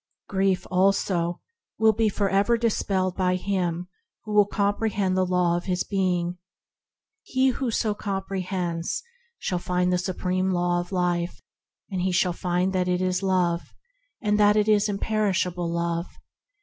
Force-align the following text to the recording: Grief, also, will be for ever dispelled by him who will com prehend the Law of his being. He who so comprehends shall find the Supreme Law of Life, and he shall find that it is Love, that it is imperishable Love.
Grief, 0.27 0.65
also, 0.71 1.41
will 1.77 1.93
be 1.93 2.09
for 2.09 2.27
ever 2.27 2.57
dispelled 2.57 3.15
by 3.15 3.35
him 3.35 3.87
who 4.23 4.33
will 4.33 4.47
com 4.47 4.73
prehend 4.73 5.13
the 5.13 5.27
Law 5.27 5.55
of 5.55 5.65
his 5.65 5.83
being. 5.83 6.39
He 7.21 7.49
who 7.49 7.69
so 7.69 7.93
comprehends 7.93 9.03
shall 9.37 9.59
find 9.59 9.93
the 9.93 9.99
Supreme 9.99 10.49
Law 10.49 10.79
of 10.79 10.91
Life, 10.91 11.39
and 11.91 12.01
he 12.01 12.11
shall 12.11 12.33
find 12.33 12.73
that 12.73 12.87
it 12.87 12.99
is 13.03 13.21
Love, 13.21 13.61
that 14.23 14.55
it 14.55 14.67
is 14.67 14.89
imperishable 14.89 15.71
Love. 15.71 16.07